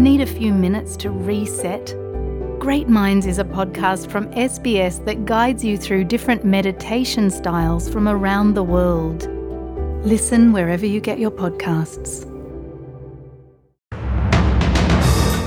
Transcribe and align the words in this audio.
Need 0.00 0.22
a 0.22 0.26
few 0.26 0.54
minutes 0.54 0.96
to 0.96 1.10
reset? 1.10 1.94
Great 2.58 2.88
Minds 2.88 3.26
is 3.26 3.38
a 3.38 3.44
podcast 3.44 4.10
from 4.10 4.30
SBS 4.30 5.04
that 5.04 5.26
guides 5.26 5.62
you 5.62 5.76
through 5.76 6.04
different 6.04 6.42
meditation 6.42 7.28
styles 7.30 7.86
from 7.86 8.08
around 8.08 8.54
the 8.54 8.62
world. 8.62 9.28
Listen 10.02 10.54
wherever 10.54 10.86
you 10.86 11.02
get 11.02 11.18
your 11.18 11.30
podcasts. 11.30 12.24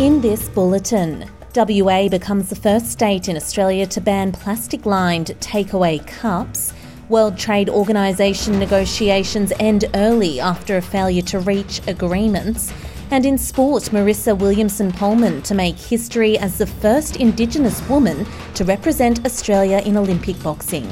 In 0.00 0.20
this 0.20 0.48
bulletin, 0.48 1.30
WA 1.54 2.08
becomes 2.08 2.48
the 2.48 2.56
first 2.56 2.90
state 2.90 3.28
in 3.28 3.36
Australia 3.36 3.86
to 3.86 4.00
ban 4.00 4.32
plastic 4.32 4.84
lined 4.84 5.28
takeaway 5.38 6.04
cups. 6.04 6.74
World 7.08 7.38
Trade 7.38 7.68
Organization 7.68 8.58
negotiations 8.58 9.52
end 9.60 9.84
early 9.94 10.40
after 10.40 10.76
a 10.76 10.82
failure 10.82 11.22
to 11.22 11.38
reach 11.38 11.80
agreements. 11.86 12.72
And 13.12 13.26
in 13.26 13.38
sport, 13.38 13.82
Marissa 13.90 14.38
Williamson 14.38 14.92
Pohlmann 14.92 15.42
to 15.42 15.54
make 15.54 15.76
history 15.76 16.38
as 16.38 16.58
the 16.58 16.66
first 16.66 17.16
Indigenous 17.16 17.86
woman 17.88 18.24
to 18.54 18.64
represent 18.64 19.26
Australia 19.26 19.82
in 19.84 19.96
Olympic 19.96 20.40
boxing. 20.44 20.86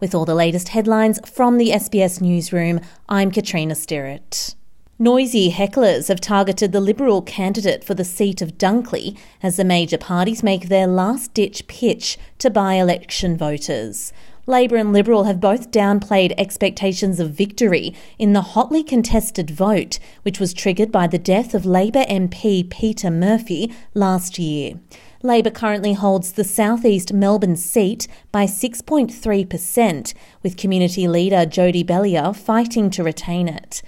With 0.00 0.12
all 0.12 0.24
the 0.24 0.34
latest 0.34 0.70
headlines 0.70 1.20
from 1.24 1.56
the 1.56 1.70
SBS 1.70 2.20
Newsroom, 2.20 2.80
I'm 3.08 3.30
Katrina 3.30 3.74
Stirrett. 3.74 4.56
Noisy 4.98 5.52
hecklers 5.52 6.08
have 6.08 6.20
targeted 6.20 6.72
the 6.72 6.80
Liberal 6.80 7.22
candidate 7.22 7.84
for 7.84 7.94
the 7.94 8.04
seat 8.04 8.42
of 8.42 8.58
Dunkley 8.58 9.16
as 9.40 9.56
the 9.56 9.64
major 9.64 9.98
parties 9.98 10.42
make 10.42 10.68
their 10.68 10.88
last 10.88 11.32
ditch 11.34 11.68
pitch 11.68 12.18
to 12.38 12.50
by 12.50 12.74
election 12.74 13.36
voters. 13.36 14.12
Labor 14.48 14.76
and 14.76 14.94
Liberal 14.94 15.24
have 15.24 15.42
both 15.42 15.70
downplayed 15.70 16.32
expectations 16.38 17.20
of 17.20 17.32
victory 17.32 17.94
in 18.18 18.32
the 18.32 18.40
hotly 18.40 18.82
contested 18.82 19.50
vote, 19.50 19.98
which 20.22 20.40
was 20.40 20.54
triggered 20.54 20.90
by 20.90 21.06
the 21.06 21.18
death 21.18 21.52
of 21.52 21.66
Labor 21.66 22.04
MP 22.04 22.68
Peta 22.70 23.10
Murphy 23.10 23.70
last 23.92 24.38
year. 24.38 24.80
Labor 25.22 25.50
currently 25.50 25.92
holds 25.92 26.32
the 26.32 26.44
southeast 26.44 27.12
Melbourne 27.12 27.56
seat 27.56 28.08
by 28.32 28.46
6.3%, 28.46 30.14
with 30.42 30.56
community 30.56 31.06
leader 31.06 31.44
Jodie 31.44 31.84
Belyea 31.84 32.34
fighting 32.34 32.88
to 32.88 33.04
retain 33.04 33.48
it. 33.48 33.82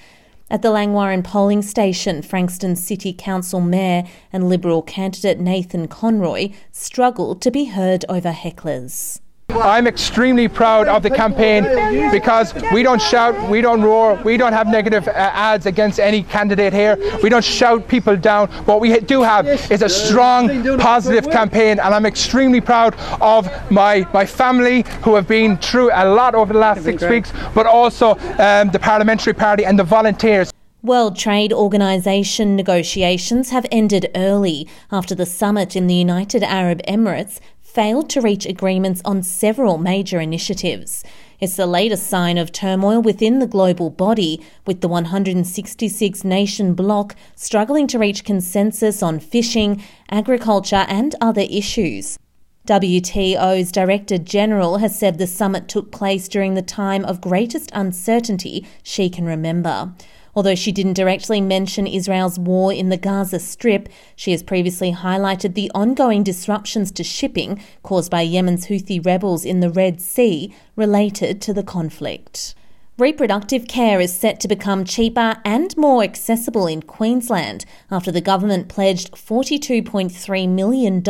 At 0.51 0.61
the 0.61 0.69
Langwarrin 0.69 1.25
polling 1.25 1.63
station, 1.63 2.21
Frankston 2.21 2.77
City 2.77 3.15
Council 3.15 3.63
Mayor 3.63 4.03
and 4.31 4.47
Liberal 4.47 4.83
candidate 4.83 5.41
Nathan 5.41 5.89
Conroy 5.89 6.53
struggled 6.71 7.41
to 7.41 7.51
be 7.51 7.65
heard 7.65 8.05
over 8.11 8.33
hecklers. 8.33 9.21
I'm 9.57 9.87
extremely 9.87 10.49
proud 10.49 10.89
of 10.89 11.03
the 11.03 11.11
campaign 11.11 11.65
because 12.11 12.55
we 12.73 12.83
don't 12.83 13.01
shout, 13.01 13.51
we 13.51 13.61
don't 13.61 13.83
roar, 13.83 14.15
we 14.25 14.37
don't 14.37 14.53
have 14.53 14.67
negative 14.67 15.09
uh, 15.09 15.13
ads 15.13 15.67
against 15.67 15.99
any 15.99 16.23
candidate 16.23 16.73
here. 16.73 16.97
We 17.23 17.29
don't 17.29 17.45
shout 17.45 17.89
people 17.89 18.17
down. 18.17 18.49
What 18.65 18.81
we 18.81 18.99
do 19.01 19.23
have 19.23 19.47
is 19.71 19.83
a 19.83 19.89
strong, 19.89 20.79
positive 20.79 21.31
campaign, 21.31 21.79
and 21.81 21.95
I'm 21.95 22.07
extremely 22.07 22.61
proud 22.61 22.95
of 23.21 23.49
my 23.71 24.07
my 24.13 24.27
family 24.27 24.85
who 25.03 25.15
have 25.15 25.27
been 25.27 25.57
through 25.59 25.91
a 25.93 26.07
lot 26.07 26.35
over 26.35 26.53
the 26.53 26.59
last 26.59 26.85
six 26.85 27.03
weeks, 27.03 27.33
but 27.55 27.67
also 27.67 28.17
um, 28.39 28.71
the 28.71 28.79
Parliamentary 28.81 29.35
Party 29.35 29.65
and 29.65 29.79
the 29.79 29.85
volunteers. 29.85 30.53
World 30.83 31.15
Trade 31.15 31.53
Organization 31.53 32.57
negotiations 32.57 33.51
have 33.51 33.67
ended 33.71 34.11
early 34.15 34.67
after 34.91 35.15
the 35.15 35.27
summit 35.27 35.77
in 35.77 35.89
the 35.89 35.95
United 35.95 36.43
Arab 36.43 36.81
Emirates 36.89 37.39
failed 37.73 38.11
to 38.11 38.21
reach 38.21 38.47
agreements 38.47 39.01
on 39.05 39.23
several 39.23 39.79
major 39.79 40.21
initiatives. 40.21 41.05
It's 41.39 41.57
the 41.57 41.67
latest 41.67 42.09
sign 42.09 42.37
of 42.37 42.51
turmoil 42.51 43.01
within 43.01 43.39
the 43.39 43.47
global 43.47 43.91
body, 43.91 44.45
with 44.67 44.81
the 44.81 44.89
166 44.89 46.25
nation 46.25 46.75
bloc 46.75 47.15
struggling 47.37 47.87
to 47.87 47.99
reach 47.99 48.25
consensus 48.25 49.03
on 49.03 49.21
fishing, 49.21 49.83
agriculture, 50.11 50.85
and 50.89 51.15
other 51.21 51.47
issues. 51.49 52.19
WTO's 52.67 53.73
Director 53.73 54.19
General 54.19 54.79
has 54.79 54.99
said 54.99 55.19
the 55.19 55.27
summit 55.27 55.67
took 55.67 55.91
place 55.91 56.29
during 56.29 56.55
the 56.55 56.63
time 56.63 57.05
of 57.05 57.21
greatest 57.21 57.71
uncertainty 57.73 58.67
she 58.83 59.09
can 59.09 59.25
remember. 59.25 59.93
Although 60.41 60.55
she 60.55 60.73
didn't 60.73 60.95
directly 60.95 61.43
mention 61.43 61.87
Israel's 61.87 62.39
war 62.39 62.73
in 62.73 62.89
the 62.89 62.97
Gaza 62.97 63.39
Strip, 63.39 63.91
she 64.17 64.31
has 64.31 64.43
previously 64.43 64.91
highlighted 64.91 65.53
the 65.53 65.71
ongoing 65.75 66.23
disruptions 66.23 66.91
to 66.93 67.05
shipping 67.05 67.63
caused 67.83 68.11
by 68.11 68.23
Yemen's 68.23 68.69
Houthi 68.69 69.05
rebels 69.05 69.45
in 69.45 69.61
the 69.61 69.69
Red 69.69 70.01
Sea 70.01 70.55
related 70.77 71.43
to 71.43 71.53
the 71.53 71.63
conflict. 71.63 72.55
Reproductive 72.97 73.69
care 73.69 74.01
is 74.01 74.15
set 74.15 74.41
to 74.41 74.49
become 74.49 74.87
cheaper 74.87 75.37
and 75.45 75.77
more 75.77 76.03
accessible 76.03 76.67
in 76.67 76.85
Queensland 76.85 77.67
after 77.91 78.11
the 78.11 78.23
government 78.23 78.67
pledged 78.67 79.13
$42.3 79.13 80.49
million 80.49 81.03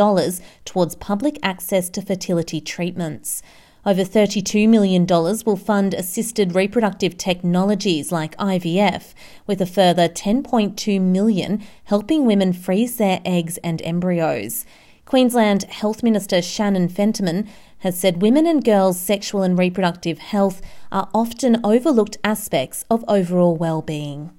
towards 0.65 0.95
public 0.95 1.39
access 1.41 1.89
to 1.91 2.01
fertility 2.01 2.59
treatments. 2.59 3.41
Over 3.83 4.03
$32 4.03 4.69
million 4.69 5.07
will 5.07 5.55
fund 5.55 5.95
assisted 5.95 6.53
reproductive 6.53 7.17
technologies 7.17 8.11
like 8.11 8.37
IVF, 8.37 9.15
with 9.47 9.59
a 9.59 9.65
further 9.65 10.07
10.2 10.07 11.01
million 11.01 11.63
helping 11.85 12.25
women 12.25 12.53
freeze 12.53 12.97
their 12.97 13.21
eggs 13.25 13.57
and 13.63 13.81
embryos. 13.81 14.65
Queensland 15.05 15.63
Health 15.63 16.03
Minister 16.03 16.43
Shannon 16.43 16.89
Fentiman 16.89 17.47
has 17.79 17.99
said 17.99 18.21
women 18.21 18.45
and 18.45 18.63
girls' 18.63 18.99
sexual 18.99 19.41
and 19.41 19.57
reproductive 19.57 20.19
health 20.19 20.61
are 20.91 21.09
often 21.11 21.59
overlooked 21.63 22.17
aspects 22.23 22.85
of 22.89 23.03
overall 23.07 23.55
well-being. 23.55 24.29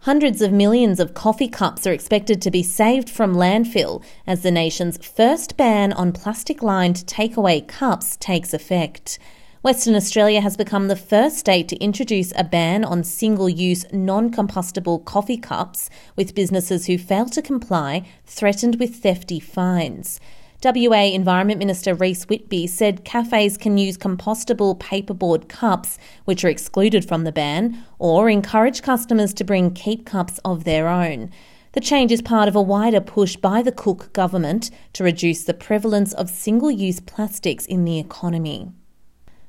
Hundreds 0.00 0.40
of 0.40 0.52
millions 0.52 1.00
of 1.00 1.14
coffee 1.14 1.48
cups 1.48 1.86
are 1.86 1.92
expected 1.92 2.40
to 2.40 2.50
be 2.50 2.62
saved 2.62 3.10
from 3.10 3.34
landfill 3.34 4.02
as 4.26 4.42
the 4.42 4.50
nation's 4.50 5.04
first 5.04 5.56
ban 5.56 5.92
on 5.92 6.12
plastic 6.12 6.62
lined 6.62 6.96
takeaway 7.06 7.66
cups 7.66 8.16
takes 8.18 8.54
effect. 8.54 9.18
Western 9.62 9.96
Australia 9.96 10.40
has 10.40 10.56
become 10.56 10.86
the 10.86 10.94
first 10.94 11.38
state 11.38 11.66
to 11.66 11.76
introduce 11.78 12.32
a 12.36 12.44
ban 12.44 12.84
on 12.84 13.02
single 13.02 13.48
use, 13.48 13.84
non 13.92 14.30
compostable 14.30 15.04
coffee 15.04 15.36
cups, 15.36 15.90
with 16.14 16.36
businesses 16.36 16.86
who 16.86 16.96
fail 16.96 17.26
to 17.26 17.42
comply 17.42 18.06
threatened 18.26 18.78
with 18.78 18.94
thefty 18.94 19.40
fines. 19.40 20.20
WA 20.64 21.04
Environment 21.04 21.58
Minister 21.58 21.94
Reece 21.94 22.24
Whitby 22.24 22.66
said 22.66 23.04
cafes 23.04 23.58
can 23.58 23.76
use 23.76 23.98
compostable 23.98 24.78
paperboard 24.78 25.48
cups, 25.48 25.98
which 26.24 26.44
are 26.44 26.48
excluded 26.48 27.06
from 27.06 27.24
the 27.24 27.32
ban, 27.32 27.84
or 27.98 28.30
encourage 28.30 28.80
customers 28.80 29.34
to 29.34 29.44
bring 29.44 29.70
keep 29.72 30.06
cups 30.06 30.40
of 30.44 30.64
their 30.64 30.88
own. 30.88 31.30
The 31.72 31.80
change 31.80 32.10
is 32.10 32.22
part 32.22 32.48
of 32.48 32.56
a 32.56 32.62
wider 32.62 33.02
push 33.02 33.36
by 33.36 33.60
the 33.60 33.70
Cook 33.70 34.10
government 34.14 34.70
to 34.94 35.04
reduce 35.04 35.44
the 35.44 35.52
prevalence 35.52 36.14
of 36.14 36.30
single 36.30 36.70
use 36.70 37.00
plastics 37.00 37.66
in 37.66 37.84
the 37.84 37.98
economy. 37.98 38.72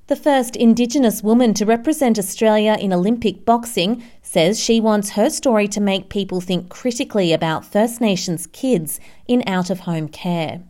The 0.07 0.17
first 0.17 0.57
Indigenous 0.57 1.23
woman 1.23 1.53
to 1.53 1.65
represent 1.65 2.19
Australia 2.19 2.77
in 2.79 2.91
Olympic 2.91 3.45
boxing 3.45 4.03
says 4.21 4.59
she 4.59 4.81
wants 4.81 5.11
her 5.11 5.29
story 5.29 5.69
to 5.69 5.79
make 5.79 6.09
people 6.09 6.41
think 6.41 6.67
critically 6.67 7.31
about 7.31 7.65
First 7.65 8.01
Nations 8.01 8.47
kids 8.47 8.99
in 9.27 9.41
out 9.47 9.69
of 9.69 9.81
home 9.81 10.09
care. 10.09 10.63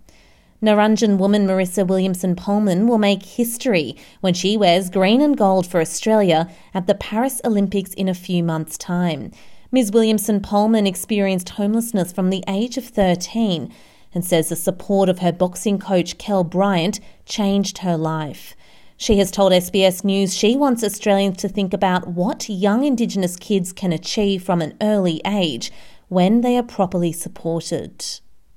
Narungga 0.59 1.15
woman 1.19 1.45
Marissa 1.45 1.85
Williamson 1.85 2.35
Pohlmann 2.35 2.87
will 2.87 2.97
make 2.97 3.21
history 3.21 3.95
when 4.21 4.33
she 4.33 4.57
wears 4.57 4.89
green 4.89 5.21
and 5.21 5.37
gold 5.37 5.67
for 5.67 5.79
Australia 5.79 6.49
at 6.73 6.87
the 6.87 6.95
Paris 6.95 7.39
Olympics 7.45 7.93
in 7.93 8.09
a 8.09 8.15
few 8.15 8.43
months' 8.43 8.75
time. 8.75 9.31
Ms. 9.71 9.91
Williamson 9.91 10.39
Pohlmann 10.39 10.87
experienced 10.87 11.49
homelessness 11.49 12.11
from 12.11 12.31
the 12.31 12.43
age 12.47 12.75
of 12.75 12.85
13 12.85 13.71
and 14.15 14.25
says 14.25 14.49
the 14.49 14.55
support 14.55 15.09
of 15.09 15.19
her 15.19 15.31
boxing 15.31 15.77
coach 15.77 16.17
Kell 16.17 16.43
Bryant 16.43 16.99
changed 17.25 17.79
her 17.79 17.95
life. 17.95 18.55
She 18.97 19.19
has 19.19 19.29
told 19.29 19.51
SBS 19.51 20.03
News 20.03 20.35
she 20.35 20.55
wants 20.55 20.83
Australians 20.83 21.37
to 21.37 21.49
think 21.49 21.71
about 21.71 22.07
what 22.07 22.49
young 22.49 22.83
Indigenous 22.83 23.35
kids 23.35 23.71
can 23.71 23.93
achieve 23.93 24.41
from 24.41 24.63
an 24.63 24.75
early 24.81 25.21
age 25.23 25.71
when 26.07 26.41
they 26.41 26.57
are 26.57 26.63
properly 26.63 27.11
supported. 27.11 28.03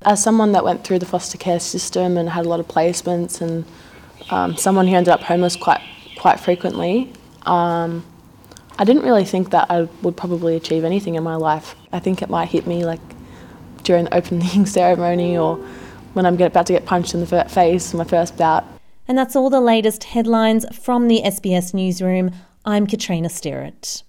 As 0.02 0.23
someone 0.23 0.52
that 0.52 0.64
went 0.64 0.85
through 0.85 0.99
the 0.99 1.06
foster 1.06 1.37
care 1.37 1.61
system 1.61 2.17
and 2.17 2.29
had 2.29 2.47
a 2.47 2.49
lot 2.49 2.61
of 2.61 2.67
placements, 2.67 3.41
and 3.41 3.64
um, 4.31 4.56
someone 4.56 4.87
who 4.87 4.94
ended 4.94 5.12
up 5.12 5.20
homeless 5.20 5.56
quite 5.56 5.81
quite 6.17 6.41
frequently, 6.41 7.12
um, 7.43 8.05
I 8.79 8.85
didn't 8.85 9.02
really 9.02 9.25
think 9.25 9.50
that 9.50 9.70
I 9.70 9.88
would 10.02 10.17
probably 10.17 10.56
achieve 10.56 10.85
anything 10.85 11.17
in 11.17 11.23
my 11.23 11.37
life. 11.37 11.75
I 11.93 11.99
think 11.99 12.23
it 12.23 12.31
might 12.31 12.49
hit 12.49 12.67
me 12.67 12.85
like 12.85 13.00
during 13.82 14.05
the 14.05 14.14
opening 14.14 14.67
ceremony 14.79 15.37
or 15.37 15.56
when 16.14 16.26
I'm 16.26 16.41
about 16.41 16.67
to 16.67 16.73
get 16.73 16.87
punched 16.87 17.14
in 17.14 17.20
the 17.20 17.44
face, 17.49 17.94
my 17.94 18.05
first 18.05 18.37
bout. 18.37 18.64
And 19.06 19.19
that's 19.19 19.37
all 19.37 19.50
the 19.50 19.61
latest 19.61 20.05
headlines 20.05 20.64
from 20.76 21.08
the 21.08 21.23
SBS 21.25 21.75
newsroom. 21.75 22.31
I'm 22.64 22.87
Katrina 22.87 23.29
Stirrett. 23.29 24.02